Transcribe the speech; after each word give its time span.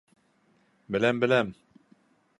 Беләм, 0.95 1.21
беләм. 1.25 1.55